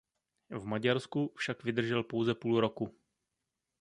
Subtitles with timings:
[0.49, 2.99] V Maďarsku však vydržel pouze půl roku.